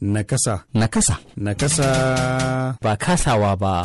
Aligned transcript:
Nakasa. 0.00 0.62
Nakasa. 0.74 1.18
Nakasa. 1.34 2.78
Ba 2.78 2.94
kasawa 2.94 3.58
ba. 3.58 3.82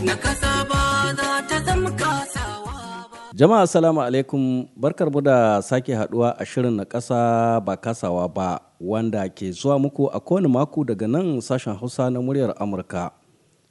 Nakasa 0.00 0.64
ba 0.64 1.12
za 1.12 1.28
ta 1.44 1.56
zama 1.68 1.90
kasawa 1.92 2.72
ba. 3.12 3.18
Jama'a 3.36 3.68
salamu 3.68 4.00
alaikum 4.00 4.64
barkar 4.72 5.12
mu 5.12 5.20
da 5.20 5.60
sake 5.60 5.92
haɗuwa 5.92 6.32
a 6.40 6.44
shirin 6.48 6.72
na 6.80 6.88
ƙasa 6.88 7.60
ba 7.60 7.76
kasawa 7.76 8.24
ba 8.24 8.64
wanda 8.80 9.28
ke 9.28 9.52
zuwa 9.52 9.76
muku 9.76 10.08
a 10.08 10.16
kowane 10.16 10.48
mako 10.48 10.80
daga 10.88 11.04
nan 11.04 11.44
sashen 11.44 11.76
Hausa 11.76 12.08
na 12.08 12.24
muryar 12.24 12.56
Amurka. 12.56 13.12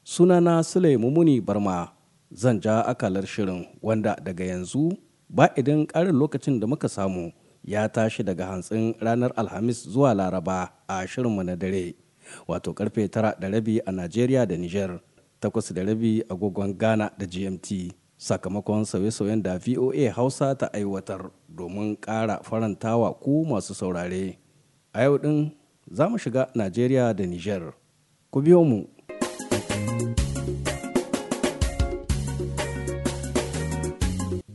Sunana 0.05 0.61
Sule 0.61 0.93
Mumuni 1.01 1.41
Barma 1.41 1.89
zan 2.29 2.61
ja 2.61 2.85
akalar 2.85 3.25
shirin 3.25 3.65
wanda 3.81 4.13
daga 4.21 4.45
yanzu 4.45 4.93
ba 5.29 5.49
idan 5.57 5.85
ƙarin 5.87 6.15
lokacin 6.15 6.59
da 6.59 6.67
muka 6.67 6.89
samu 6.89 7.31
ya 7.63 7.87
tashi 7.87 8.23
daga 8.23 8.45
hantsin 8.45 8.93
ranar 8.99 9.31
Alhamis 9.37 9.87
zuwa 9.87 10.13
Laraba 10.13 10.69
a 10.87 11.05
shirinmu 11.07 11.43
na 11.45 11.55
dare 11.55 11.95
wato 12.47 12.73
ƙarfe 12.73 13.09
tara 13.11 13.35
da 13.39 13.47
rabi 13.49 13.79
a 13.85 13.91
Najeriya 13.91 14.47
da 14.47 14.55
Nijar. 14.55 14.99
takwas 15.39 15.73
da 15.73 15.83
rabi 15.83 16.23
agogon 16.29 16.73
Ghana 16.77 17.11
da 17.17 17.25
GMT 17.25 17.93
sakamakon 18.17 18.85
sauye-sauyen 18.85 19.41
da 19.43 19.57
VOA 19.57 20.11
Hausa 20.11 20.55
ta 20.55 20.69
aiwatar 20.73 21.31
domin 21.49 21.95
ƙara 21.97 22.43
farantawa 22.43 23.13
ku 23.19 23.45
masu 23.45 23.73
saurare. 23.73 24.37
A 24.93 25.03
yau 25.03 25.17
ɗin 25.17 25.51
za 25.91 26.09
mu 26.09 26.17
shiga 26.17 26.47
Najeriya 26.55 27.13
da 27.15 27.23
Nijar. 27.25 27.73
Ku 28.31 28.41
biyo 28.41 28.63
mu. 28.63 28.85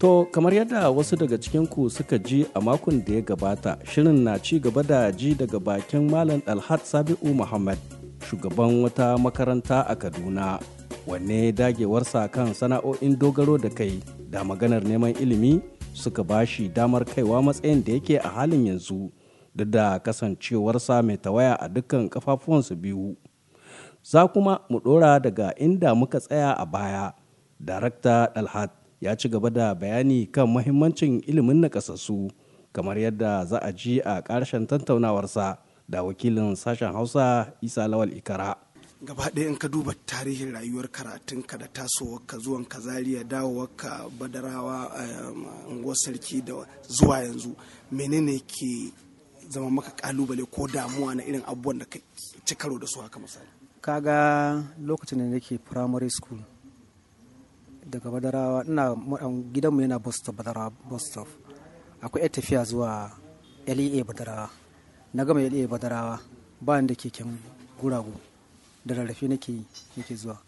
To, 0.05 0.25
kamar 0.31 0.55
yadda 0.55 0.91
wasu 0.91 1.17
daga 1.17 1.39
cikinku 1.39 1.91
suka 1.91 2.19
ji 2.19 2.47
a 2.55 2.61
makon 2.61 3.01
da 3.05 3.15
ya 3.15 3.21
gabata, 3.23 3.79
shirin 3.89 4.21
na 4.21 4.37
ci 4.39 4.61
gaba 4.61 4.83
da 4.83 5.11
ji 5.11 5.33
daga 5.35 5.57
bakin 5.59 6.11
Malam 6.11 6.43
Dalhat 6.45 6.85
Sabi'u 6.85 7.33
Muhammad, 7.33 7.79
shugaban 8.21 8.85
wata 8.85 9.17
makaranta 9.17 9.81
a 9.89 9.97
Kaduna. 9.97 10.61
wanne 11.09 11.53
dagewarsa 11.57 12.29
kan 12.29 12.53
sana'o'in 12.53 13.17
dogaro 13.17 13.57
da 13.57 13.71
kai 13.73 13.97
da 14.29 14.45
maganar 14.45 14.85
neman 14.85 15.17
ilimi 15.17 15.63
suka 15.97 16.21
ba 16.23 16.45
shi 16.45 16.69
damar 16.69 17.05
kaiwa 17.09 17.41
matsayin 17.43 17.81
da 17.81 17.93
yake 17.97 18.21
a 18.21 18.29
halin 18.29 18.67
yanzu 18.77 19.09
duk 19.57 19.69
da 19.73 19.97
kasancewarsa 20.05 21.01
mai 21.01 21.17
tawaya 21.17 21.57
a 21.57 21.65
dukkan 21.69 22.13
kafafuwansu 22.13 22.77
biyu 22.77 23.17
za 24.05 24.29
kuma 24.29 24.61
mu 24.69 24.79
ɗora 24.85 25.17
daga 25.17 25.57
inda 25.57 25.95
muka 25.97 26.21
tsaya 26.21 26.53
a 26.53 26.65
baya 26.69 27.13
darakta 27.57 28.29
dalhat 28.37 28.84
ya 29.05 29.13
ci 29.17 29.29
gaba 29.29 29.51
da 29.51 29.75
bayani 29.77 30.25
kan 30.33 30.49
mahimmancin 30.49 31.21
ilimin 31.29 31.61
nakasassu 31.61 32.31
kamar 32.73 32.97
yadda 32.99 33.45
za 33.45 33.59
a 33.61 33.69
ji 33.73 34.01
a 34.01 34.23
ƙarshen 34.25 34.67
tattaunawarsa 34.67 35.59
da 35.89 36.03
wakilin 36.03 36.57
sashen 36.57 36.93
hausa 36.93 37.53
isa 37.61 37.85
lawal 37.89 38.09
ikara. 38.17 38.57
Gaba 39.05 39.29
ɗaya 39.29 39.49
in 39.49 39.57
ka 39.61 39.69
duba 39.69 39.93
tarihin 40.07 40.53
rayuwar 40.57 40.89
karatunka 40.89 41.59
da 41.59 41.67
tasowarka 41.69 42.39
zuwan 42.41 42.65
ka 42.65 42.81
zaria 42.81 43.21
dawowarka 43.25 44.09
badarawa 44.19 44.89
unguwar 45.69 45.97
sarki 46.01 46.41
da 46.41 46.65
zuwa 46.89 47.21
yanzu 47.21 47.53
menene 47.93 48.41
ke 48.41 48.89
zama 49.53 49.69
maka 49.71 49.91
ƙalubale 50.01 50.49
ko 50.51 50.67
damuwa 50.67 51.15
na 51.15 51.23
irin 51.29 51.45
abubuwan 51.45 51.79
da 51.79 51.85
ka 51.85 51.99
ci 52.45 52.55
karo 52.57 52.79
da 52.79 52.87
su 52.87 53.01
haka 53.05 53.21
misali? 53.21 53.49
Kaga 53.83 54.65
lokacin 54.81 55.19
da 55.19 55.25
nake 55.29 55.59
primary 55.61 56.09
school 56.09 56.41
daga 57.95 58.11
badarawa. 58.11 58.65
Ina 58.67 58.95
gidanmu 59.53 59.81
yana 59.81 59.99
bus 59.99 60.17
stop 60.17 60.37
badarawa 60.37 60.71
bus 60.91 61.03
stop 61.07 61.29
akwai 62.03 62.23
yar 62.23 62.31
tafiya 62.33 62.65
zuwa 62.65 63.11
lea 63.67 64.05
badarawa. 64.05 64.51
Na 65.15 65.25
gama 65.25 65.41
lea 65.41 65.67
badarawa 65.69 66.19
ba 66.61 66.83
da 66.83 66.95
keken 66.95 67.39
guragu. 67.81 68.13
Da 68.85 68.95
rarrafe 68.95 69.29
nake 69.29 69.53
nake 69.97 70.15
zuwa. 70.15 70.39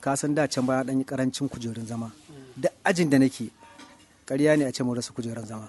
Ka 0.00 0.14
san 0.16 0.34
da 0.34 0.46
can 0.46 0.66
baya 0.66 0.84
dan 0.84 0.98
yi 0.98 1.04
ƙarancin 1.04 1.48
kujerun 1.48 1.86
zama. 1.86 2.12
Da 2.56 2.68
ajin 2.84 3.08
da 3.10 3.18
nake 3.18 3.50
ƙarya 4.26 4.56
ne 4.58 4.64
a 4.66 4.72
ce 4.72 4.82
mu 4.84 4.94
rasa 4.94 5.12
kujerun 5.12 5.46
zama. 5.46 5.68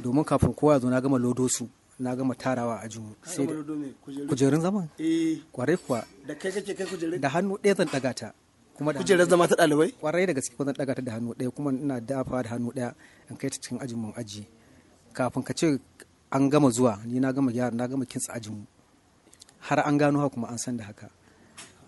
Domin 0.00 0.24
kafin 0.24 0.54
kowa 0.54 0.74
ya 0.74 0.78
zo 0.80 0.88
na 0.90 1.00
gama 1.00 1.18
lodo 1.18 1.48
su 1.48 1.68
na 1.98 2.14
gama 2.14 2.34
tarawa 2.34 2.80
a 2.84 2.88
jimu 2.88 3.14
sai 3.24 3.46
kujerun? 4.28 4.60
zama? 4.60 4.88
Kwarai 5.52 5.76
kuwa. 5.76 6.04
Da 6.26 6.34
kai 6.34 6.52
kake 6.52 6.74
kai 6.74 6.86
kujerun? 6.86 7.20
Da 7.20 7.28
hannu 7.28 7.56
ɗaya 7.58 7.74
zan 7.76 7.88
ɗaga 7.88 8.14
ta. 8.14 8.32
Kuma 8.76 8.92
da 8.92 9.00
kujerun 9.00 9.28
zama 9.28 9.48
ta 9.48 9.54
ɗalibai? 9.56 9.92
Kwarai 10.00 10.26
da 10.26 10.32
gaske 10.34 10.54
zan 10.58 10.74
ɗaga 10.74 10.94
ta 10.94 11.02
da 11.02 11.12
hannu 11.12 11.32
ɗaya 11.34 11.50
kuma 11.50 11.72
ina 11.72 12.00
dafa 12.00 12.42
da 12.42 12.48
hannu 12.50 12.70
ɗaya 12.72 12.94
in 13.30 13.36
kai 13.36 13.50
ta 13.50 13.56
cikin 13.60 13.78
ajin 13.80 13.98
mun 13.98 14.12
aji. 14.16 14.46
Kafin 15.12 15.42
ka 15.42 15.54
ce 15.54 15.78
an 16.30 16.48
gama 16.50 16.70
zuwa 16.70 16.98
ni 17.04 17.20
na 17.20 17.32
gama 17.32 17.52
gyara 17.52 17.74
na 17.74 17.86
gama 17.88 18.04
kintsa 18.04 18.32
ajin 18.36 18.52
mu. 18.52 18.64
Har 19.60 19.80
an 19.80 19.96
gano 19.98 20.20
haka 20.20 20.34
kuma 20.34 20.48
an 20.48 20.58
san 20.58 20.76
da 20.76 20.84
haka. 20.84 21.08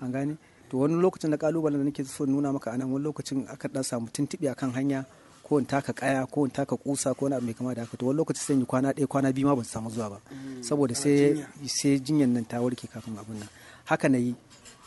An 0.01 0.11
gane? 0.13 0.37
To 0.71 0.79
wani 0.79 0.95
lokacin 0.95 1.31
da 1.31 1.37
kalubalen 1.37 1.79
da 1.81 1.85
nake 1.85 2.05
so 2.05 2.25
nuna 2.25 2.53
maka 2.53 2.71
a 2.73 2.77
nan 2.79 2.91
wani 2.91 3.05
lokacin 3.05 3.47
aka 3.49 3.69
dan 3.69 3.83
samu 3.83 4.09
tuntuɓe 4.09 4.49
akan 4.51 4.73
hanya 4.73 5.05
ko 5.43 5.59
in 5.59 5.65
taka 5.67 5.93
kaya 5.93 6.27
ko 6.27 6.45
in 6.45 6.51
taka 6.51 6.77
kusa 6.77 7.15
ko 7.17 7.27
abu 7.27 7.45
mai 7.45 7.55
kama 7.55 7.75
da 7.75 7.83
haka. 7.85 7.97
To 7.97 8.07
wani 8.07 8.17
lokacin 8.19 8.41
sai 8.43 8.57
yi 8.57 8.65
kwana 8.65 8.93
ɗaya 8.93 9.07
kwana 9.07 9.33
biyu 9.33 9.47
ma 9.47 9.55
ban 9.55 9.65
samu 9.65 9.91
zuwa 9.91 10.11
ba. 10.11 10.19
Saboda 10.63 10.95
sai 10.95 11.45
sai 11.67 12.01
jinyan 12.01 12.33
nan 12.33 12.45
ta 12.49 12.61
warke 12.61 12.89
kafin 12.89 13.13
abun 13.19 13.37
nan. 13.39 13.49
Haka 13.85 14.09
na 14.09 14.19
yi. 14.19 14.35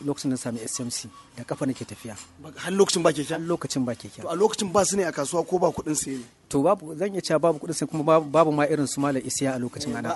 Lokacin 0.05 0.29
da 0.31 0.37
sami 0.37 0.59
SMC 0.59 1.09
da 1.37 1.43
kafa 1.43 1.65
nake 1.65 1.85
tafiya. 1.85 2.15
Har 2.57 2.71
lokacin 2.71 3.03
ba 3.03 3.11
keke? 3.13 3.31
Har 3.33 3.39
lokacin 3.39 3.85
ba 3.85 3.93
keke. 3.95 4.21
To 4.21 4.29
a 4.29 4.35
lokacin 4.35 4.71
ba 4.73 4.85
su 4.85 4.95
ne 4.97 5.03
a 5.03 5.11
kasuwa 5.11 5.45
ko 5.47 5.59
ba 5.59 5.67
kuɗin 5.71 5.95
sai 5.95 6.11
ne? 6.17 6.25
To 6.49 6.61
babu 6.63 6.95
zan 6.95 7.13
iya 7.13 7.21
cewa 7.21 7.39
babu 7.39 7.59
kuɗin 7.59 7.73
sai 7.73 7.87
kuma 7.87 8.19
babu 8.21 8.51
ma 8.51 8.65
irin 8.67 8.87
su 8.87 8.99
malam 8.99 9.21
isiya 9.25 9.55
a 9.55 9.59
lokacin 9.59 9.95
ana 9.95 10.11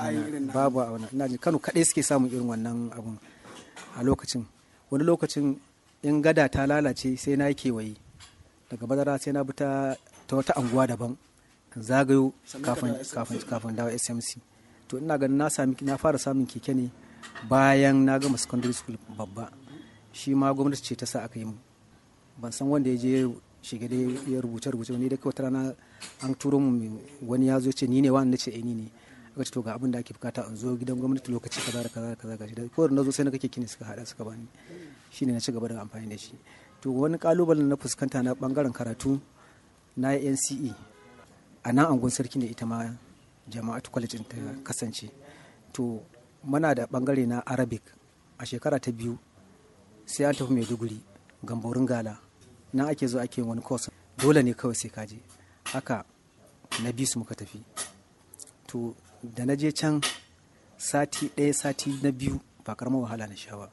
babu 0.53 0.79
a 0.79 0.85
wannan. 0.91 1.09
Ina 1.13 1.27
jin 1.29 1.37
Kano 1.37 1.59
kaɗai 1.59 1.85
suke 1.85 2.01
samun 2.03 2.29
irin 2.31 2.47
wannan 2.49 2.91
abun 2.97 3.17
a 3.97 4.03
lokacin. 4.03 4.45
Wani 4.91 5.03
lokacin 5.03 5.57
in 6.03 6.21
gada 6.21 6.49
ta 6.49 6.65
lalace 6.65 7.17
sai 7.17 7.35
na 7.35 7.47
yi 7.47 7.55
kewaye. 7.55 7.95
Daga 8.69 8.85
badara 8.89 9.19
sai 9.21 9.31
na 9.33 9.43
bi 9.43 9.53
ta 9.53 9.95
wata 10.31 10.53
anguwa 10.57 10.87
daban 10.87 11.13
zagayo 11.79 12.31
kafin 12.61 13.75
dawo 13.75 13.91
smc 13.97 14.39
to 14.87 14.97
ina 14.97 15.17
ganin 15.17 15.37
na 15.37 15.49
sami 15.49 15.75
na 15.81 15.97
fara 15.97 16.17
samun 16.17 16.45
keke 16.47 16.71
ne 16.73 16.89
bayan 17.49 18.05
na 18.05 18.17
gama 18.19 18.37
secondary 18.37 18.73
school 18.73 18.95
babba. 19.17 19.49
Shi 20.15 20.31
ma 20.33 20.47
gwamnati 20.55 20.81
ce 20.81 20.95
ta 20.95 21.05
sa 21.05 21.23
aka 21.27 21.35
yi 21.39 21.45
mu. 21.45 21.55
Ban 22.39 22.51
san 22.51 22.67
wanda 22.71 22.89
ya 22.89 22.95
je 22.95 23.27
shiga 23.61 23.87
dai 23.87 24.15
ya 24.31 24.39
rubuce 24.39 24.71
rubuce 24.71 24.91
wani 24.95 25.09
da 25.11 25.17
kawai 25.17 25.35
rana 25.43 25.75
an 26.23 26.33
turo 26.39 26.57
mu 26.59 26.99
wani 27.21 27.47
ya 27.51 27.59
zo 27.59 27.71
ce 27.71 27.83
ni 27.87 27.99
ne 28.01 28.09
wani 28.09 28.31
na 28.31 28.37
ce 28.37 28.47
eh 28.51 28.63
ni 28.63 28.73
ne. 28.73 28.87
Aka 29.35 29.43
ce 29.43 29.51
to 29.51 29.61
ga 29.61 29.75
abin 29.75 29.91
da 29.91 29.99
ake 29.99 30.13
buƙata 30.15 30.47
in 30.47 30.55
zo 30.55 30.71
gidan 30.79 30.95
gwamnati 30.95 31.31
lokaci 31.31 31.59
kaza 31.59 31.83
da 31.83 31.89
kaza 31.91 32.07
da 32.09 32.15
kaza 32.15 32.37
gashi. 32.39 32.55
Da 32.55 32.63
ko 32.71 32.87
na 32.87 33.03
zo 33.03 33.11
sai 33.11 33.25
na 33.27 33.31
kake 33.31 33.49
kini 33.51 33.67
suka 33.67 33.83
hada 33.85 34.05
suka 34.05 34.23
bani. 34.23 34.47
Shine 35.11 35.33
na 35.35 35.39
ci 35.39 35.51
gaba 35.51 35.67
da 35.67 35.81
amfani 35.83 36.07
da 36.07 36.15
shi. 36.15 36.31
To 36.81 36.91
wani 36.95 37.17
kalubalen 37.19 37.67
na 37.67 37.75
fuskanta 37.75 38.23
na 38.23 38.31
ɓangaren 38.39 38.71
karatu 38.71 39.19
na 39.97 40.15
NCE 40.15 40.71
a 41.63 41.73
nan 41.73 41.91
angon 41.91 42.09
sarki 42.09 42.39
ne 42.39 42.45
ita 42.47 42.65
ma 42.65 42.87
jama'atu 43.51 43.91
college 43.91 44.15
ta 44.29 44.37
kasance. 44.63 45.11
To 45.73 45.99
muna 46.47 46.73
da 46.73 46.85
ɓangare 46.87 47.27
na 47.27 47.43
arabic. 47.45 47.83
A 48.39 48.45
shekara 48.45 48.79
ta 48.79 48.91
biyu 48.91 49.19
sai 50.05 50.25
an 50.25 50.33
tafi 50.35 50.53
maiduguri 50.53 50.99
gamborin 51.43 51.85
gala. 51.85 52.17
Nan 52.73 52.87
ake 52.89 53.07
zo 53.07 53.19
ake 53.19 53.41
wani 53.41 53.61
course. 53.61 53.89
Dole 54.17 54.43
ne 54.43 54.53
kawai 54.53 54.75
sai 54.75 54.89
kaje 54.89 55.17
haka 55.63 56.05
na 56.83 56.91
bisu 56.91 57.19
muka 57.19 57.35
tafi. 57.35 57.59
To 58.67 58.95
da 59.23 59.45
na 59.45 59.55
je 59.55 59.71
can 59.71 60.01
sati 60.77 61.29
ɗaya 61.37 61.53
sati 61.53 61.89
na 62.03 62.11
biyu 62.11 62.39
ba 62.65 62.75
karamar 62.75 63.01
wahala 63.01 63.27
na 63.27 63.35
sha 63.35 63.55
ba. 63.57 63.69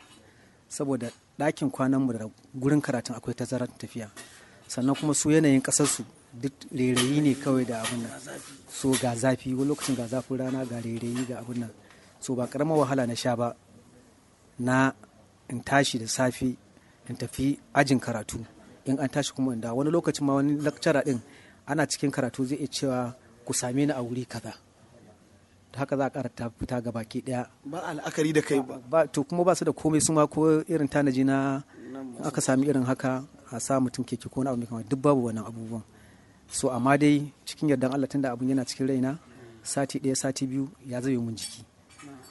Saboda 0.69 1.11
ɗakin 1.39 1.71
kwananmu 1.71 2.13
da 2.13 2.27
gurin 2.55 2.81
karatun 2.81 3.17
akwai 3.17 3.35
tazarar 3.35 3.69
tafiya. 3.69 4.11
Sannan 4.69 4.95
kuma 4.95 5.15
su 5.15 5.31
yanayin 5.31 5.61
ƙasarsu 5.63 6.05
duk 6.33 6.53
rairayi 6.73 7.21
ne 7.21 7.35
kawai 7.35 7.65
da 7.67 7.83
abin 7.83 8.03
nan. 8.03 8.11
So 8.69 8.93
ga 8.93 9.15
zafi. 9.15 9.55
Wani 9.55 9.69
lokacin 9.69 9.97
ga 9.97 10.07
zafin 10.07 10.37
rana 10.39 10.65
ga 10.65 10.81
rairayi 10.81 11.27
ga 11.29 11.41
abin 11.41 11.59
nan. 11.61 11.71
So 12.21 12.35
ba 12.35 12.47
karamar 12.47 12.79
wahala 12.79 13.07
na 13.07 13.15
sha 13.15 13.37
ba. 13.37 13.55
Na 14.59 14.93
in 15.53 15.61
tashi 15.61 15.99
da 15.99 16.07
safe 16.09 16.57
in 17.09 17.17
tafi 17.17 17.59
ajin 17.75 18.01
karatu. 18.01 18.45
In 18.87 18.99
an 18.99 19.09
tashi 19.09 19.33
kuma 19.33 19.55
da 19.57 19.73
wani 19.75 19.91
lokacin 19.91 20.23
ma 20.27 20.35
wani 20.35 20.57
lakcara 20.57 21.05
din 21.05 21.21
ana 21.69 21.87
cikin 21.87 22.11
karatu 22.11 22.45
zai 22.45 22.57
iya 22.59 22.67
cewa 22.69 23.15
ku 23.45 23.53
same 23.53 23.87
ni 23.87 23.93
a 23.93 24.03
wuri 24.03 24.25
kaza. 24.25 24.53
Da 25.73 25.79
haka 25.79 25.97
za 25.97 26.05
a 26.07 26.11
ƙara 26.11 26.31
ta 26.35 26.51
fita 26.51 26.81
ga 26.83 26.91
baki 26.93 27.23
ɗaya. 27.23 27.47
Ba 27.65 27.79
al'akari 27.85 28.33
da 28.33 28.41
kai 28.43 28.61
ba. 28.91 29.07
To 29.07 29.25
kuma 29.25 29.45
ba 29.45 29.55
su 29.55 29.65
da 29.65 29.73
komai 29.73 30.01
su 30.03 30.13
ma 30.13 30.27
ko 30.27 30.63
irin 30.69 30.89
tanaji 30.89 31.25
na 31.25 31.63
aka 32.25 32.41
sami 32.41 32.67
irin 32.67 32.85
haka 32.85 33.25
a 33.53 33.61
sa 33.61 33.81
mutum 33.81 34.05
keke 34.05 34.29
ko 34.33 34.43
na 34.43 34.51
abu 34.53 34.67
kamar 34.67 34.85
duk 34.89 35.01
babu 35.01 35.29
wannan 35.29 35.45
abubuwan. 35.47 35.83
So 36.49 36.69
amma 36.71 36.99
dai 36.99 37.33
cikin 37.47 37.69
yardan 37.69 37.93
Allah 37.93 38.09
tunda 38.09 38.33
abun 38.33 38.49
yana 38.49 38.65
cikin 38.65 38.89
raina 38.89 39.19
sati 39.63 39.99
ɗaya 40.01 40.17
sati 40.17 40.47
biyu 40.47 40.69
ya 40.87 41.01
zai 41.01 41.17
mun 41.17 41.37
jiki. 41.37 41.65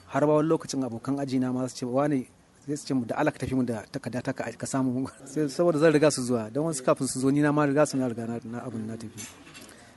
Har 0.07 0.25
ba 0.25 0.33
wani 0.33 0.49
lokacin 0.49 0.83
abokan 0.83 1.17
aji 1.19 1.39
na 1.39 1.51
ma 1.53 1.67
su 1.67 1.75
ce 1.75 1.85
wani 1.85 2.27
zai 2.71 2.77
su 2.77 2.85
ce 2.87 2.93
mu 2.93 3.03
da 3.05 3.15
Allah 3.19 3.31
ka 3.31 3.39
tafi 3.39 3.53
mu 3.55 3.63
da 3.63 3.83
takarda 3.91 4.21
ta 4.21 4.31
ka 4.33 4.65
samu. 4.65 5.07
Saboda 5.49 5.77
zan 5.79 5.91
riga 5.91 6.09
su 6.11 6.21
zuwa. 6.23 6.49
Don 6.53 6.65
wasu 6.65 6.83
kafin 6.83 7.07
su 7.07 7.19
zo 7.19 7.29
ni 7.31 7.41
na 7.41 7.51
ma 7.51 7.65
riga 7.65 7.85
su 7.85 7.97
na 7.97 8.07
riga 8.07 8.25
na 8.45 8.59
abun 8.63 8.83
na 8.87 8.95
tafi. 8.95 9.19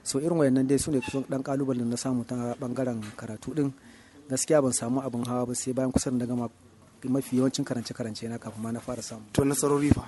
So 0.03 0.19
irin 0.21 0.37
wayannan 0.39 0.67
dai 0.69 0.79
su 0.79 0.91
ne 0.91 1.01
kusan 1.01 1.25
dan 1.31 1.43
kalubalen 1.43 1.89
na 1.89 1.97
samu 1.97 2.25
ta 2.25 2.35
ɓangaren 2.61 3.01
karatu 3.17 3.55
din 3.55 3.71
gaskiya 4.29 4.61
ban 4.63 4.73
samu 4.73 5.01
abin 5.01 5.25
hawa 5.25 5.47
ba 5.47 5.55
sai 5.55 5.73
bayan 5.73 5.93
kusan 5.93 6.19
da 6.19 6.27
gama 6.27 6.49
mafi 7.05 7.37
yawancin 7.37 7.65
karance-karance 7.65 8.25
na 8.29 8.39
kafin 8.39 8.61
ma 8.63 8.71
na 8.73 8.81
fara 8.81 9.03
samu. 9.03 9.23
To 9.33 9.45
nasarori 9.45 9.91
fa? 9.97 10.03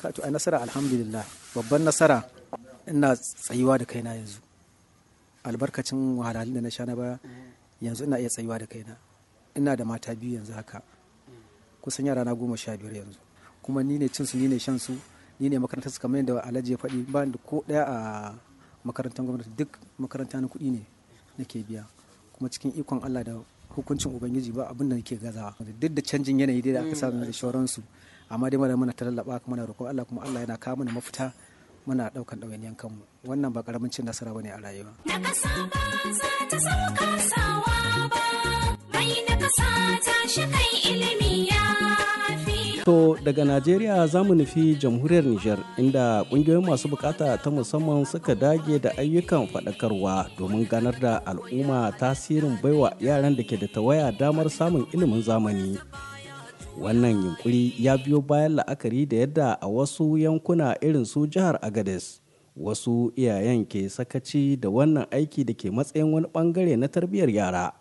Ka 0.00 0.10
to 0.12 0.22
ai 0.24 0.30
nasara 0.30 0.58
alhamdulillah. 0.62 1.24
Babban 1.54 1.82
nasara 1.82 2.18
ina 2.86 3.16
tsayuwa 3.16 3.78
da 3.78 3.84
kaina 3.84 4.14
yanzu. 4.14 4.38
Albarkacin 5.44 6.18
wahalhalun 6.18 6.54
da 6.54 6.60
na 6.60 6.70
sha 6.70 6.84
na 6.86 6.94
baya 6.94 7.18
yanzu 7.80 8.04
ina 8.04 8.18
iya 8.18 8.28
tsayuwa 8.28 8.58
da 8.58 8.66
kaina. 8.66 8.94
Ina 9.56 9.76
da 9.76 9.84
mata 9.84 10.14
biyu 10.14 10.36
yanzu 10.38 10.52
haka. 10.52 10.82
Kusan 11.82 12.06
yara 12.06 12.24
na 12.24 12.34
goma 12.34 12.56
sha 12.56 12.76
biyar 12.76 12.94
yanzu. 13.02 13.18
Kuma 13.62 13.82
ni 13.82 13.98
ne 13.98 14.08
cin 14.08 14.24
su 14.26 14.38
ni 14.38 14.48
ne 14.48 14.58
shan 14.58 14.78
su 14.78 14.94
ni 15.40 15.48
ne 15.48 15.58
makarantar 15.58 15.90
su 15.92 16.00
kamar 16.00 16.18
yadda 16.22 16.44
alhaji 16.44 16.72
ya 16.72 16.78
faɗi. 16.78 17.04
Ba 17.10 17.26
da 17.26 17.38
ko 17.44 17.64
ɗaya 17.68 17.84
a 17.86 18.34
makarantar 18.84 19.24
gwamnati 19.26 19.50
duk 19.56 19.78
makaranta 19.98 20.40
na 20.40 20.46
kuɗi 20.46 20.70
ne 20.70 20.86
nake 21.38 21.62
biya. 21.66 21.84
Kuma 22.32 22.48
cikin 22.48 22.72
ikon 22.78 23.02
Allah 23.02 23.24
da 23.24 23.34
hukuncin 23.74 24.14
ubangiji 24.14 24.52
ba 24.52 24.68
abin 24.70 24.88
da 24.88 24.96
nake 24.96 25.16
gazawa. 25.18 25.54
Duk 25.58 25.92
da 25.92 26.02
canjin 26.02 26.38
yanayi 26.38 26.62
dai 26.62 26.72
da 26.72 26.80
aka 26.86 26.94
samu 26.94 27.24
da 27.24 27.32
shauransu 27.32 27.82
amma 28.30 28.48
dai 28.50 28.58
mana 28.58 28.76
muna 28.76 28.92
talallaba 28.92 29.40
kuma 29.42 29.56
na 29.56 29.66
roƙon 29.66 29.88
Allah 29.90 30.04
kuma 30.04 30.22
Allah 30.22 30.40
yana 30.46 30.56
kawo 30.58 30.76
mana 30.76 30.90
mafita 30.92 31.32
muna 31.86 32.10
ɗaukan 32.14 32.38
ɗawainiyan 32.40 32.76
kanmu. 32.76 33.02
Wannan 33.26 33.52
ba 33.52 33.62
ƙaramin 33.62 33.90
cin 33.92 34.04
nasara 34.06 34.32
ba 34.34 34.40
ne 34.42 34.50
a 34.50 34.56
rayuwa. 34.58 34.92
Na 35.06 35.18
kasa 35.20 35.48
ba 35.72 35.82
za 36.12 36.30
ta 36.50 36.58
sauka 36.58 37.08
sawa 37.30 38.08
ba, 38.12 38.24
mai 38.92 39.12
na 39.28 39.34
kasa 39.36 39.68
ta 40.04 40.14
shi 40.28 40.42
kai 40.52 40.70
ilimi. 40.90 41.31
To 42.84 43.14
daga 43.24 43.44
Najeriya 43.44 44.06
za 44.06 44.24
mu 44.24 44.34
nufi 44.34 44.74
jamhuriyar 44.74 45.24
Nijar 45.24 45.58
inda 45.78 46.22
ƙungiyoyin 46.30 46.66
masu 46.66 46.88
buƙata 46.88 47.38
ta 47.38 47.50
musamman 47.50 48.04
suka 48.04 48.34
dage 48.34 48.78
da 48.82 48.90
ayyukan 48.98 49.46
faɗakarwa 49.46 50.26
domin 50.38 50.66
ganar 50.68 50.98
da 51.00 51.22
al'umma 51.26 51.92
tasirin 51.98 52.58
baiwa 52.62 52.90
yaran 52.98 53.36
da 53.36 53.42
ke 53.46 53.54
da 53.56 53.66
tawaya 53.70 54.10
damar 54.10 54.50
samun 54.50 54.86
ilimin 54.92 55.22
zamani. 55.22 55.78
Wannan 56.80 57.22
yunkuri 57.22 57.70
ya 57.78 57.94
biyo 57.96 58.18
bayan 58.20 58.56
la'akari 58.58 59.06
da 59.06 59.16
yadda 59.16 59.58
a 59.62 59.66
wasu 59.68 60.18
yankuna 60.18 60.74
irin 60.82 61.04
su 61.06 61.26
jihar 61.26 61.58
Agades 61.62 62.18
wasu 62.58 63.12
iyayen 63.14 63.62
ke 63.64 63.86
sakaci 63.88 64.58
da 64.58 64.66
wannan 64.68 65.06
aiki 65.14 65.44
da 65.46 65.54
ke 65.54 65.70
matsayin 65.70 66.10
wani 66.10 66.26
ɓangare 66.34 66.74
na 66.76 66.88
tarbiyyar 66.88 67.30
yara. 67.30 67.72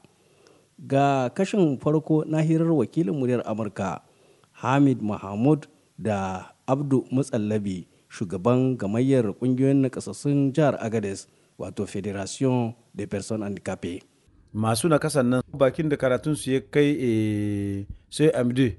Ga 0.77 1.29
kashin 1.33 1.79
farko 1.81 2.21
na 2.29 2.37
hirar 2.45 2.69
wakilin 2.69 3.17
muryar 3.17 3.41
Amurka. 3.49 4.01
Hamid 4.61 5.01
Mahmud 5.01 5.65
da 5.97 6.53
Abdu 6.67 7.05
Mutsallabi 7.11 7.87
shugaban 8.09 8.77
gamayyar 8.77 9.33
ƙungiyoyin 9.39 9.81
nakasassun 9.81 10.53
jihar 10.53 10.77
Agades 10.79 11.27
wato 11.57 11.85
Federation 11.87 12.73
de 12.93 13.05
Personnes 13.07 13.43
Handicapées. 13.45 14.01
masu 14.53 14.87
na 14.91 14.99
kasan 14.99 15.25
nan 15.31 15.41
bakin 15.55 15.87
da 15.89 15.95
karatun 15.97 16.35
su 16.35 16.51
ya 16.51 16.59
kai 16.59 16.91
eh, 16.99 17.85
sai 18.11 18.27
amd 18.35 18.75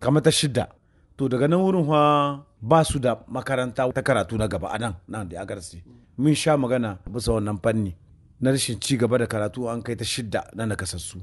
kamar 0.00 0.20
ta 0.22 0.30
shida 0.30 0.68
to 1.16 1.28
daga 1.28 1.48
nan 1.48 1.60
wurin 1.64 1.84
fa 1.88 2.44
ba 2.60 2.84
su 2.84 2.98
da 3.00 3.16
makaranta 3.28 3.88
ta 3.92 4.02
karatu 4.04 4.36
na 4.36 4.46
gaba 4.46 4.68
a 4.68 4.78
nan 4.78 4.94
nan 5.08 5.24
da 5.28 5.40
agarsi 5.40 5.80
mun 6.20 6.34
sha 6.34 6.56
magana 6.56 6.98
bisa 7.08 7.32
wannan 7.32 7.56
fanni 7.64 7.96
na 8.40 8.50
rashin 8.52 8.76
ci 8.80 8.96
gaba 8.96 9.18
da 9.18 9.26
karatu 9.26 9.68
an 9.72 9.80
kai 9.82 9.96
ta 9.96 10.04
shidda 10.04 10.52
na 10.54 10.66
nakasassu 10.68 11.16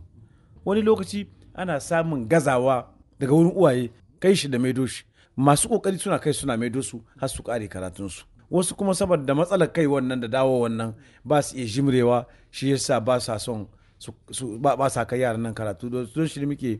wani 0.66 0.82
lokaci 0.82 1.28
ana 1.54 1.78
samun 1.80 2.26
gazawa 2.26 2.90
daga 3.24 3.34
wurin 3.34 3.52
uwaye 3.56 3.90
kai 4.20 4.36
shi 4.36 4.48
da 4.50 4.60
maido 4.60 4.86
shi. 4.88 5.04
Masu 5.38 5.68
ƙoƙari 5.70 5.98
suna 6.00 6.20
kai 6.20 6.34
suna 6.34 6.58
maido 6.58 6.82
su 6.84 7.02
har 7.18 7.30
su 7.30 7.42
kare 7.44 7.68
karatunsu 7.68 8.26
wasu 8.52 8.76
kuma 8.76 8.94
saboda 8.94 9.34
matsalar 9.34 9.72
kai 9.74 9.88
wannan 9.88 10.20
da 10.22 10.28
dawo 10.28 10.60
wannan 10.68 10.94
ba 11.26 11.42
su 11.42 11.56
iya 11.58 11.66
jimrewa 11.66 12.26
shi 12.52 12.70
yasa 12.70 13.00
ba 13.02 13.20
sa 13.20 13.38
son 13.40 13.68
su- 13.98 14.60
ba 14.60 14.90
sa 14.90 15.06
kai 15.06 15.20
yaran 15.20 15.42
nan 15.42 15.54
karatu. 15.56 15.90
Don 15.90 16.28
shi 16.28 16.46
muke 16.46 16.80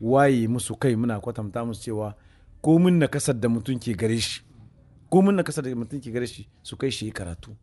waye 0.00 0.46
musu 0.48 0.76
kai 0.78 0.94
muna 0.96 1.20
kwatanta 1.20 1.64
musu 1.64 1.80
cewa 1.82 2.14
ko 2.60 2.78
mun 2.78 2.98
na 2.98 3.06
ƙasar 3.06 3.40
da 3.40 3.48
mutum 3.48 3.78
ke 3.80 3.96
gare 3.96 4.18
shi 4.20 4.42
ko 5.10 5.22
mun 5.22 5.36
na 5.36 5.42
ƙasar 5.42 5.62
da 5.64 5.70
mutum 5.74 6.00
ke 6.02 6.12
gare 6.12 6.26
shi 6.26 6.46
su 6.62 6.76
kai 6.76 6.90
shi 6.90 7.10
karatu 7.10 7.56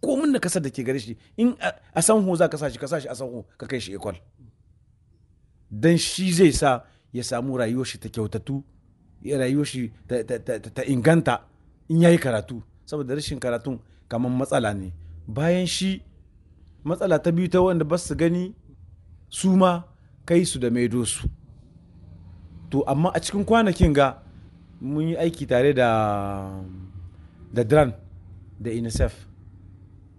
ko 0.00 0.16
mun 0.16 0.32
na 0.32 0.38
ƙasar 0.38 0.62
da 0.62 0.70
ke 0.70 0.80
gare 0.82 0.98
shi 0.98 1.16
in 1.36 1.54
a- 1.60 1.74
a 1.94 2.00
sanho 2.02 2.36
za 2.36 2.48
ka 2.48 2.56
sa 2.56 2.70
shi 2.70 2.78
ka 2.78 2.86
sa 2.88 2.98
shi 3.00 3.08
a 3.08 3.14
sanho 3.14 3.44
ka 3.58 3.66
kai 3.66 3.78
shi 3.80 3.92
ekol 3.98 4.14
dan 5.70 5.98
shi 5.98 6.32
zai 6.32 6.52
sa 6.52 6.84
ya 7.12 7.22
samu 7.24 7.56
rayuwar 7.58 7.86
shi 7.86 7.98
ta 7.98 8.08
kyautatu 8.08 8.62
ya 9.22 9.38
rayuwar 9.38 9.66
shi 9.66 9.92
ta 10.74 10.82
inganta 10.86 11.40
in 11.88 12.02
yayi 12.02 12.18
karatu. 12.18 12.62
Saboda 12.84 13.14
rashin 13.14 13.38
karatun 13.40 13.78
kamar 14.08 14.30
matsala 14.32 14.74
ne. 14.74 14.92
Bayan 15.26 15.66
shi 15.66 16.02
matsala 16.84 17.18
ta 17.18 17.30
biyu 17.32 17.48
ta 17.48 17.60
wanda 17.60 17.84
ba 17.84 17.98
su 17.98 18.14
gani 18.14 18.54
su 19.28 19.56
ma 19.56 19.84
kai 20.24 20.44
su 20.44 20.58
da 20.58 20.70
maido 20.70 21.04
su. 21.04 21.28
To 22.70 22.84
amma 22.86 23.10
a 23.14 23.20
cikin 23.20 23.44
kwanakin 23.44 23.92
ga 23.92 24.22
mun 24.80 25.08
yi 25.08 25.16
aiki 25.16 25.46
tare 25.46 25.72
da 25.72 25.88
da 27.52 27.62
dran 27.64 27.92
da 28.60 28.70
unicef. 28.70 29.14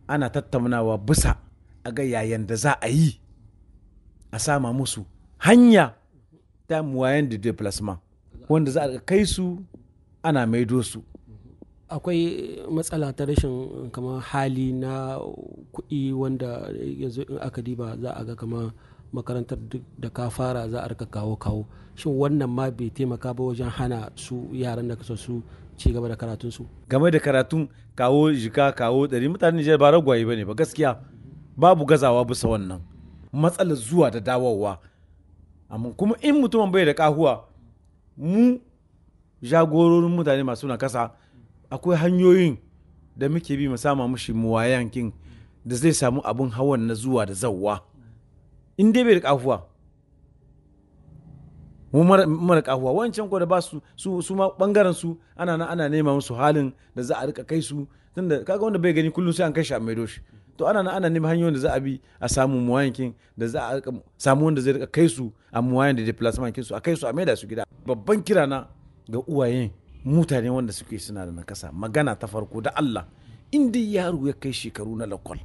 Ana 0.08 0.30
tattaunawa 0.30 0.98
bisa 0.98 1.38
a 1.84 1.92
ga 1.92 2.04
yayan 2.04 2.46
da 2.46 2.56
za 2.56 2.74
a 2.82 2.88
yi 2.90 3.20
a 4.32 4.40
sama 4.40 4.74
musu 4.74 5.06
hanya 5.38 5.94
ta 6.70 6.84
muwayen 6.84 7.30
da 7.30 7.38
déplacement 7.38 7.98
wanda 8.50 8.72
za 8.72 8.82
a 8.86 9.00
kai 9.00 9.26
su 9.26 9.58
ana 10.24 10.46
maido 10.48 10.84
su. 10.84 11.02
Akwai 11.90 12.62
matsala 12.72 13.14
ta 13.14 13.26
rashin 13.26 13.90
kamar 13.92 14.22
hali 14.22 14.74
na 14.74 15.18
kuɗi 15.74 16.14
wanda 16.14 16.70
yanzu 17.02 17.22
in 17.30 17.38
aka 17.42 17.62
diba 17.62 17.98
za 17.98 18.12
a 18.16 18.24
ga 18.24 18.36
kamar 18.36 18.72
makarantar 19.14 19.58
da 19.98 20.10
ka 20.10 20.30
fara 20.30 20.70
za 20.70 20.82
a 20.84 20.88
riƙa 20.88 21.06
kawo 21.10 21.36
kawo. 21.36 21.66
Shin 21.96 22.14
wannan 22.14 22.50
ma 22.50 22.70
bai 22.72 22.90
taimaka 22.94 23.34
ba 23.34 23.44
wajen 23.44 23.70
hana 23.70 24.10
su 24.16 24.48
yaran 24.54 24.88
da 24.88 24.96
kasa 24.96 25.18
su 25.18 25.42
ci 25.78 25.92
gaba 25.94 26.08
da 26.10 26.16
karatunsu 26.16 26.66
game 26.90 27.10
da 27.12 27.20
karatun 27.20 27.68
kawo 27.96 28.32
jika 28.34 28.72
kawo 28.72 29.08
ɗari 29.08 29.28
mutanen 29.30 29.58
Nijar 29.58 29.78
ba 29.80 29.92
ragwaye 29.92 30.26
ba 30.26 30.36
ne 30.36 30.46
ba 30.46 30.54
gaskiya. 30.54 31.02
Babu 31.58 31.86
gazawa 31.86 32.22
bisa 32.26 32.48
wannan. 32.48 32.82
Matsalar 33.34 33.76
zuwa 33.76 34.12
da 34.12 34.20
dawowa. 34.20 34.78
Amma 35.70 35.92
kuma 35.98 36.16
in 36.22 36.36
mutumin 36.42 36.72
bai 36.72 36.86
da 36.86 36.94
kahuwa 36.94 37.46
mu 38.18 38.60
jagororin 39.42 40.12
mutane 40.12 40.44
masu 40.44 40.68
na 40.68 40.78
kasa 40.78 41.12
akwai 41.70 41.98
hanyoyin 41.98 42.58
da 43.18 43.30
muke 43.30 43.58
bi 43.58 43.68
mu 43.70 43.78
sama 43.78 44.08
mushi 44.08 44.34
muwayankin 44.34 45.12
da 45.66 45.76
zai 45.76 45.94
samu 45.94 46.22
abin 46.26 46.50
hawan 46.50 46.82
na 46.88 46.94
zuwa 46.94 47.26
da 47.26 47.34
zawwa 47.34 47.80
in 48.78 48.92
dai 48.94 49.04
bai 49.04 49.14
da 49.16 49.22
kahuwa 49.22 49.70
mu 51.94 52.04
mara, 52.04 52.62
kahuwa 52.62 52.92
wancan 52.94 53.30
ko 53.30 53.40
da 53.40 53.46
ba 53.46 53.62
su 53.62 53.82
su, 53.96 54.36
ma 54.36 54.48
ɓangaren 54.58 54.94
su 54.94 55.18
ana 55.36 55.58
na 55.58 55.66
ana 55.70 55.90
nema 55.90 56.14
musu 56.14 56.34
halin 56.36 56.72
da 56.96 57.02
za 57.04 57.16
a 57.18 57.26
riƙa 57.28 57.46
kai 57.46 57.62
su. 57.62 57.88
Tunda 58.16 58.44
kaga 58.44 58.64
wanda 58.64 58.80
bai 58.80 58.94
gani 58.94 59.10
kullum 59.12 59.34
sai 59.34 59.46
an 59.48 59.54
kai 59.54 59.64
shi 59.64 59.74
a 59.74 59.80
maido 59.80 60.06
shi. 60.06 60.22
To 60.60 60.68
ana 60.68 60.84
na 60.84 60.94
ana 60.94 61.10
nema 61.10 61.28
hanyoyin 61.28 61.54
da 61.54 61.60
za 61.60 61.74
a 61.74 61.80
bi 61.80 62.02
a 62.20 62.28
samu 62.30 62.60
muwayankin 62.62 63.14
da 63.38 63.48
za 63.48 63.68
a 63.70 63.82
samu 64.18 64.46
wanda 64.46 64.62
zai 64.62 64.88
kai 64.92 65.08
su 65.10 65.32
a 65.52 65.62
muwayan 65.62 65.96
da 65.96 66.04
deplacement 66.04 66.54
kin 66.56 66.64
su 66.64 66.76
a 66.76 66.82
kai 66.82 66.96
su 66.96 67.08
a 67.08 67.14
maida 67.14 67.36
su 67.36 67.48
gida. 67.48 67.64
Babban 67.88 68.22
kira 68.24 68.46
na 68.48 68.68
ga 69.10 69.20
uwayen 69.28 69.70
mutane 70.06 70.50
wanda 70.50 70.74
suke 70.74 71.00
suna 71.00 71.26
da 71.26 71.32
nakasa 71.32 71.72
magana 71.72 72.16
ta 72.16 72.28
farko 72.28 72.62
da 72.62 72.72
Allah 72.76 73.06
in 73.52 73.72
dai 73.72 73.94
yaro 73.96 74.28
ya 74.28 74.34
kai 74.34 74.52
shekaru 74.54 74.96
na 75.00 75.06
lakwal 75.06 75.40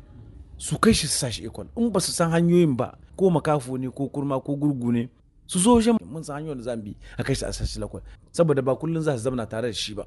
su 0.58 0.78
kai 0.78 0.92
shi 0.94 1.06
su 1.06 1.18
sa 1.18 1.30
shi 1.30 1.44
ikon 1.46 1.68
in 1.76 1.90
ba 1.90 2.00
su 2.00 2.10
san 2.12 2.30
hanyoyin 2.34 2.74
ba 2.76 2.98
ko 3.16 3.30
makafo 3.30 3.78
ne 3.78 3.88
ko 3.90 4.08
kurma 4.10 4.40
ko 4.42 4.56
gurgu 4.58 4.92
ne 4.92 5.08
su 5.46 5.58
zo 5.62 5.74
wajen 5.78 5.94
mun 6.10 6.24
san 6.24 6.36
hanyoyin 6.42 6.58
da 6.58 6.62
za 6.64 6.76
bi 6.76 6.96
a 7.18 7.22
kai 7.22 7.34
shi 7.38 7.44
a 7.46 7.52
sa 7.52 7.64
shi 7.64 7.78
lakwal. 7.78 8.02
Saboda 8.34 8.62
ba 8.62 8.74
kullum 8.74 9.02
za 9.02 9.14
su 9.16 9.22
zama 9.22 9.46
tare 9.46 9.68
da 9.70 9.72
shi 9.74 9.94
ba. 9.94 10.04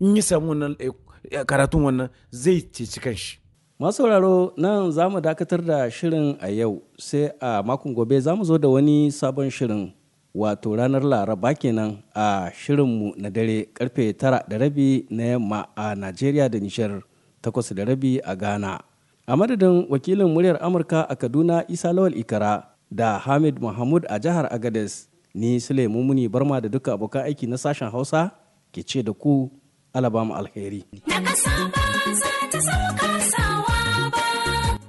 In 0.00 0.16
yi 0.16 0.22
samu 0.22 0.48
wannan 0.48 0.76
eh, 0.80 1.44
karatun 1.44 1.82
wannan 1.84 2.08
zai 2.32 2.60
ceci 2.72 3.00
kanshi. 3.00 3.40
Masu 3.80 3.96
sauraro 4.04 4.52
nan 4.60 4.92
za 4.92 5.08
mu 5.08 5.20
dakatar 5.24 5.62
da 5.64 5.88
shirin 5.90 6.36
a 6.36 6.48
yau 6.52 6.82
sai 7.00 7.32
a 7.40 7.62
makon 7.64 7.94
gobe 7.96 8.20
za 8.20 8.36
mu 8.36 8.44
zo 8.44 8.58
da 8.60 8.68
wani 8.68 9.08
sabon 9.08 9.48
shirin 9.48 9.88
wato 10.36 10.76
ranar 10.76 11.00
laraba 11.00 11.54
kenan 11.56 11.96
a 12.12 12.52
shirinmu 12.52 13.16
na 13.16 13.30
dare 13.32 13.64
ƙarfe 13.72 14.12
tara 14.20 14.44
da 14.48 14.58
rabi 14.60 15.06
na 15.08 15.24
yamma 15.32 15.60
a 15.76 15.94
Najeriya 15.96 16.50
da 16.52 16.58
Nishar 16.60 17.00
takwas 17.42 17.72
da 17.74 17.84
rabi 17.88 18.20
a 18.20 18.36
Ghana. 18.36 18.84
A 19.26 19.32
madadin 19.36 19.88
wakilin 19.88 20.28
muryar 20.28 20.60
Amurka 20.60 21.06
a 21.08 21.16
Kaduna 21.16 21.64
Isa 21.70 21.88
Lawal 21.88 22.12
Ikara 22.12 22.64
da 22.92 23.16
Hamid 23.18 23.56
Mahmud 23.64 24.04
a 24.10 24.20
jihar 24.20 24.44
Agades 24.52 25.08
ni 25.32 25.56
Sule 25.56 25.88
Mumuni 25.88 26.28
Barma 26.28 26.60
da 26.60 26.68
duka 26.68 26.92
abokan 26.92 27.24
aiki 27.24 27.48
na 27.48 27.56
sashen 27.56 27.88
Hausa 27.90 28.30
ke 28.76 28.84
ce 28.84 29.00
da 29.02 29.14
ku 29.16 29.48
alabama 29.96 30.32
alheri. 30.40 30.80
Na 31.10 31.18
kasa 31.26 31.54
ba 31.74 31.84
za 32.20 32.32
ta 32.52 32.58
sauka 32.68 33.10
sawa 33.32 33.78
ba, 34.14 34.26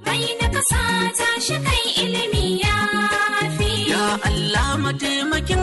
bai 0.06 0.24
ta 0.42 0.48
ilimi 2.02 2.46
ya 2.64 2.78
fi. 3.58 3.70
Ya 3.94 4.06
Allah 4.30 4.68
mataimakin 4.84 5.61